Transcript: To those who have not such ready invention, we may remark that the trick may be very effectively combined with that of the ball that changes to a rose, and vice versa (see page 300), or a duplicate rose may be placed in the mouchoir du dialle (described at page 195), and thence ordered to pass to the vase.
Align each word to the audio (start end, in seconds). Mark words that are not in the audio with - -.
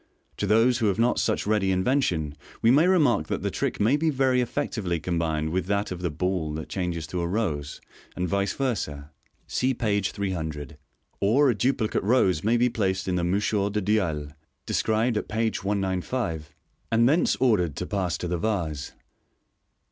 To 0.37 0.47
those 0.47 0.79
who 0.79 0.87
have 0.87 0.97
not 0.97 1.19
such 1.19 1.45
ready 1.45 1.71
invention, 1.71 2.35
we 2.63 2.71
may 2.71 2.87
remark 2.87 3.27
that 3.27 3.43
the 3.43 3.51
trick 3.51 3.79
may 3.79 3.97
be 3.97 4.09
very 4.09 4.41
effectively 4.41 4.99
combined 4.99 5.51
with 5.51 5.67
that 5.67 5.91
of 5.91 6.01
the 6.01 6.09
ball 6.09 6.53
that 6.55 6.69
changes 6.69 7.05
to 7.05 7.21
a 7.21 7.27
rose, 7.27 7.79
and 8.15 8.27
vice 8.27 8.53
versa 8.53 9.11
(see 9.45 9.75
page 9.75 10.09
300), 10.09 10.79
or 11.19 11.51
a 11.51 11.55
duplicate 11.55 12.01
rose 12.01 12.43
may 12.43 12.57
be 12.57 12.67
placed 12.67 13.07
in 13.07 13.13
the 13.13 13.23
mouchoir 13.23 13.69
du 13.71 13.79
dialle 13.79 14.33
(described 14.65 15.17
at 15.17 15.27
page 15.27 15.63
195), 15.63 16.49
and 16.91 17.07
thence 17.07 17.35
ordered 17.35 17.75
to 17.75 17.85
pass 17.85 18.17
to 18.17 18.27
the 18.27 18.39
vase. 18.39 18.93